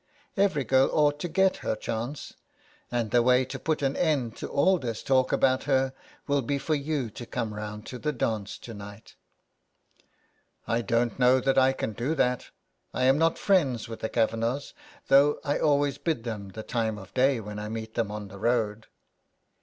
[0.35, 2.33] Every girl ought to get her chance,
[2.89, 5.93] and the way to put an end to all this talk about her
[6.25, 9.13] will be for you to come round to the dance to night."
[9.91, 9.95] *'
[10.67, 12.49] I don't know that I can do that.
[12.95, 14.73] I am not friends with the Kavanaghs,
[15.07, 18.39] though I always bid them the time of day when I meet them on the
[18.39, 18.87] road."